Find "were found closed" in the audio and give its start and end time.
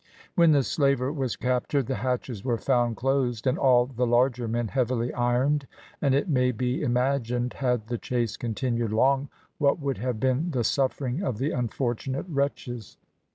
2.43-3.45